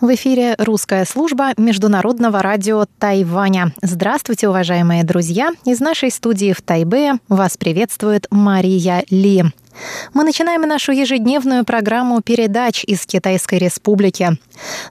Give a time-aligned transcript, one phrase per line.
[0.00, 3.74] В эфире русская служба Международного радио Тайваня.
[3.82, 5.52] Здравствуйте, уважаемые друзья!
[5.66, 9.44] Из нашей студии в Тайбе вас приветствует Мария Ли.
[10.14, 14.38] Мы начинаем нашу ежедневную программу передач из Китайской Республики.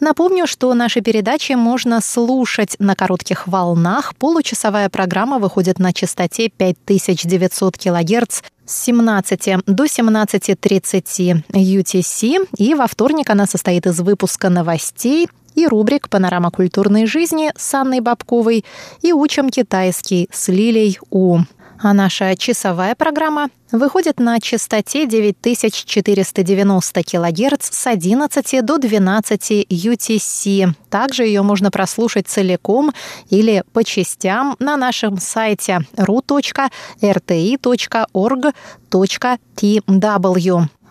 [0.00, 4.14] Напомню, что наши передачи можно слушать на коротких волнах.
[4.16, 13.30] Получасовая программа выходит на частоте 5900 кГц с 17 до 17.30 UTC, и во вторник
[13.30, 18.64] она состоит из выпуска новостей и рубрик «Панорама культурной жизни» с Анной Бабковой
[19.02, 21.40] и «Учим китайский» с Лилей У.
[21.78, 30.72] А наша часовая программа выходит на частоте 9490 кГц с 11 до 12 UTC.
[30.88, 32.92] Также ее можно прослушать целиком
[33.28, 36.46] или по частям на нашем сайте ru.rti.org.tw.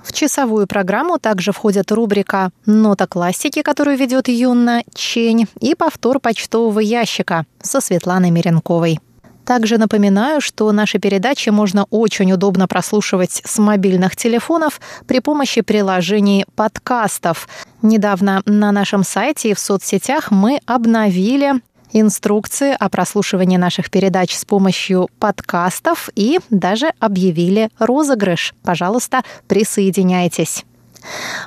[0.04, 6.80] В часовую программу также входит рубрика «Нота классики», которую ведет Юнна Чень, и повтор почтового
[6.80, 9.00] ящика со Светланой Меренковой.
[9.46, 16.46] Также напоминаю, что наши передачи можно очень удобно прослушивать с мобильных телефонов при помощи приложений
[16.56, 17.48] подкастов.
[17.82, 21.54] Недавно на нашем сайте и в соцсетях мы обновили
[21.94, 28.54] инструкции о прослушивании наших передач с помощью подкастов и даже объявили розыгрыш.
[28.64, 30.66] Пожалуйста, присоединяйтесь.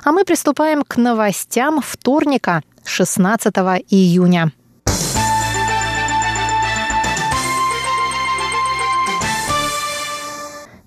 [0.05, 3.53] А мы приступаем к новостям вторника, 16
[3.89, 4.51] июня.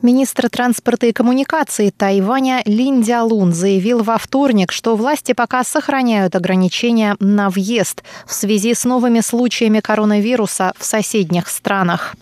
[0.02, 7.14] Министр транспорта и коммуникации Тайваня Лин Дялун заявил во вторник, что власти пока сохраняют ограничения
[7.20, 12.16] на въезд в связи с новыми случаями коронавируса в соседних странах.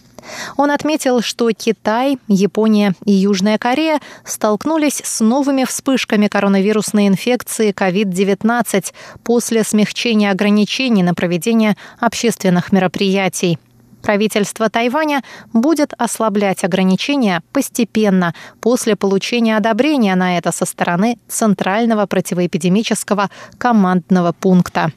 [0.59, 8.93] Он отметил, что Китай, Япония и Южная Корея столкнулись с новыми вспышками коронавирусной инфекции COVID-19
[9.25, 13.59] после смягчения ограничений на проведение общественных мероприятий.
[14.03, 15.23] Правительство Тайваня
[15.53, 24.93] будет ослаблять ограничения постепенно после получения одобрения на это со стороны Центрального противоэпидемического командного пункта.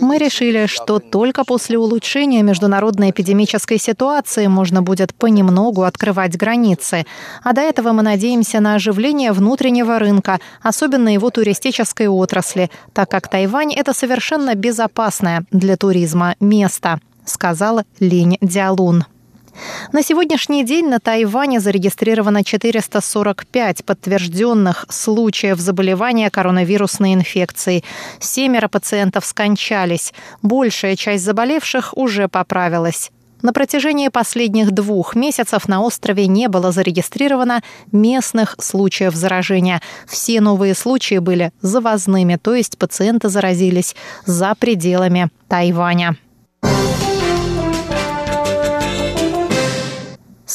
[0.00, 7.06] Мы решили, что только после улучшения международной эпидемической ситуации можно будет понемногу открывать границы.
[7.42, 13.28] А до этого мы надеемся на оживление внутреннего рынка, особенно его туристической отрасли, так как
[13.28, 19.04] Тайвань– это совершенно безопасное для туризма место, сказал Линь Дялун.
[19.92, 27.84] На сегодняшний день на Тайване зарегистрировано 445 подтвержденных случаев заболевания коронавирусной инфекцией.
[28.18, 30.12] Семеро пациентов скончались.
[30.42, 33.10] Большая часть заболевших уже поправилась.
[33.42, 39.80] На протяжении последних двух месяцев на острове не было зарегистрировано местных случаев заражения.
[40.06, 46.16] Все новые случаи были завозными, то есть пациенты заразились за пределами Тайваня.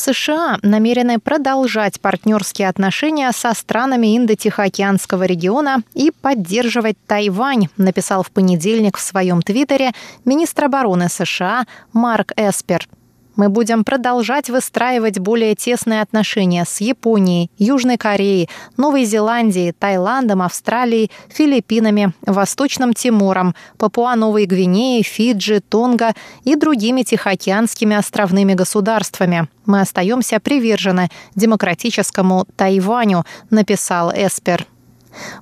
[0.06, 8.98] США намерены продолжать партнерские отношения со странами Индо-Тихоокеанского региона и поддерживать Тайвань, написал в понедельник
[8.98, 12.88] в своем твиттере министр обороны США Марк Эспер.
[13.36, 21.12] Мы будем продолжать выстраивать более тесные отношения с Японией, Южной Кореей, Новой Зеландией, Таиландом, Австралией,
[21.28, 26.14] Филиппинами, Восточным Тимором, Папуа-Новой Гвинеей, Фиджи, Тонга
[26.44, 29.50] и другими тихоокеанскими островными государствами.
[29.66, 34.66] Мы остаемся привержены демократическому Тайваню, написал Эспер.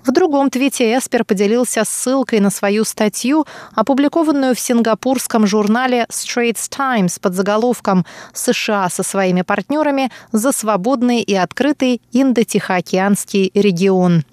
[0.04, 7.20] В другом твите Эспер поделился ссылкой на свою статью, опубликованную в сингапурском журнале Straits Times
[7.20, 14.24] под заголовком «США со своими партнерами за свободный и открытый Индо-Тихоокеанский регион».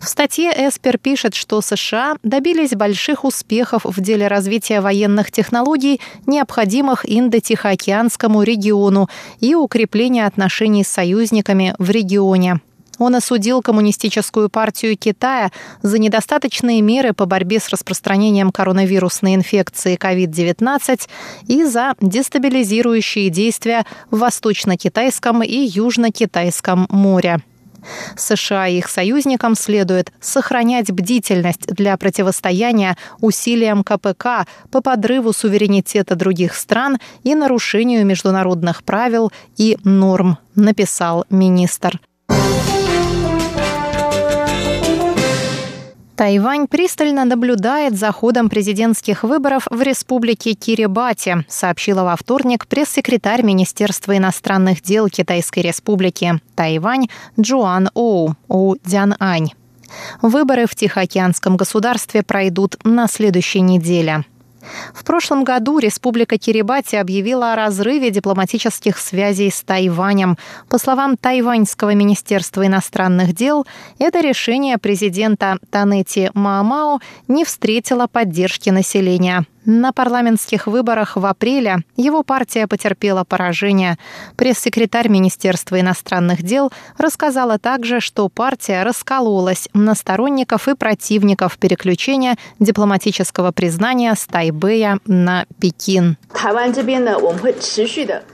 [0.00, 7.04] В статье Эспер пишет, что США добились больших успехов в деле развития военных технологий, необходимых
[7.04, 9.08] Индо-Тихоокеанскому региону
[9.40, 12.60] и укрепления отношений с союзниками в регионе.
[12.98, 15.50] Он осудил Коммунистическую партию Китая
[15.82, 21.08] за недостаточные меры по борьбе с распространением коронавирусной инфекции COVID-19
[21.46, 27.40] и за дестабилизирующие действия в Восточно-Китайском и Южно-Китайском море.
[28.16, 36.54] США и их союзникам следует сохранять бдительность для противостояния усилиям КПК по подрыву суверенитета других
[36.54, 42.00] стран и нарушению международных правил и норм, написал министр.
[46.16, 54.16] Тайвань пристально наблюдает за ходом президентских выборов в республике Кирибати, сообщила во вторник пресс-секретарь Министерства
[54.16, 57.08] иностранных дел Китайской республики Тайвань
[57.38, 59.50] Джоан Оу Оу Дзянань.
[60.22, 64.24] Выборы в Тихоокеанском государстве пройдут на следующей неделе.
[64.94, 70.36] В прошлом году Республика Кирибати объявила о разрыве дипломатических связей с Тайванем.
[70.68, 73.66] По словам Тайваньского министерства иностранных дел,
[73.98, 79.46] это решение президента Танети Маамао не встретило поддержки населения.
[79.68, 83.98] На парламентских выборах в апреле его партия потерпела поражение.
[84.36, 93.50] Пресс-секретарь Министерства иностранных дел рассказала также, что партия раскололась на сторонников и противников переключения дипломатического
[93.50, 94.24] признания с
[94.56, 96.16] Тайбэя на Пекин.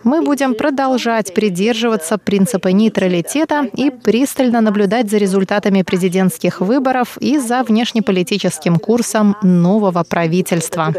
[0.04, 7.62] Мы будем продолжать придерживаться принципа нейтралитета и пристально наблюдать за результатами президентских выборов и за
[7.62, 10.94] внешнеполитическим курсом нового правительства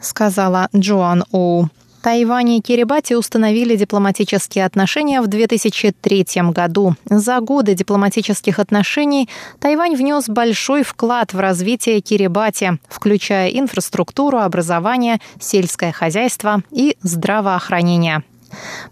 [0.00, 1.68] сказала Джоан Оу.
[2.02, 6.94] Тайвань и Кирибати установили дипломатические отношения в 2003 году.
[7.04, 9.28] За годы дипломатических отношений
[9.60, 18.22] Тайвань внес большой вклад в развитие Кирибати, включая инфраструктуру, образование, сельское хозяйство и здравоохранение.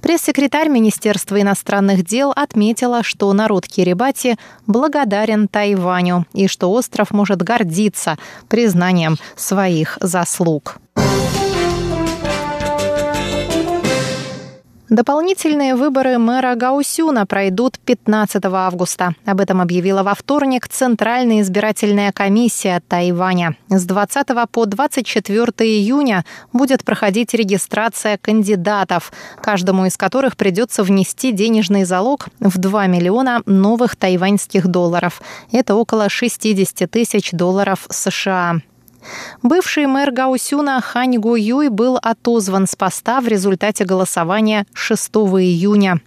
[0.03, 4.37] Пресс-секретарь Министерства иностранных дел отметила, что народ Кирибати
[4.67, 8.19] благодарен Тайваню и что остров может гордиться
[8.49, 10.79] признанием своих заслуг.
[14.97, 19.15] Дополнительные выборы мэра Гаусюна пройдут 15 августа.
[19.27, 23.59] Об этом объявила во вторник Центральная избирательная комиссия Тайваня.
[23.69, 29.13] С 20 по 24 июня будет проходить регистрация кандидатов,
[29.43, 35.21] каждому из которых придется внести денежный залог в 2 миллиона новых тайваньских долларов.
[35.53, 38.63] Это около 60 тысяч долларов США.
[39.43, 46.01] Бывший мэр Гаусюна Хань Гу Юй был отозван с поста в результате голосования 6 июня.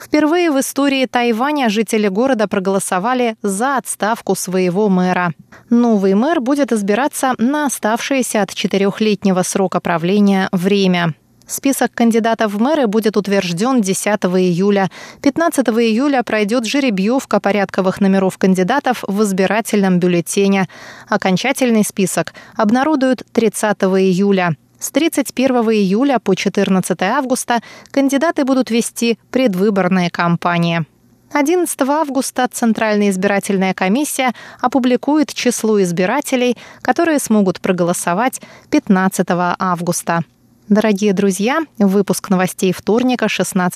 [0.00, 5.32] Впервые в истории Тайваня жители города проголосовали за отставку своего мэра.
[5.68, 11.14] Новый мэр будет избираться на оставшееся от четырехлетнего срока правления время.
[11.50, 14.88] Список кандидатов в мэры будет утвержден 10 июля.
[15.20, 20.68] 15 июля пройдет жеребьевка порядковых номеров кандидатов в избирательном бюллетене.
[21.08, 24.56] Окончательный список обнародуют 30 июля.
[24.78, 27.58] С 31 июля по 14 августа
[27.90, 30.86] кандидаты будут вести предвыборные кампании.
[31.32, 39.26] 11 августа Центральная избирательная комиссия опубликует число избирателей, которые смогут проголосовать 15
[39.58, 40.22] августа.
[40.70, 43.68] Дорогие друзья, выпуск новостей вторника, 16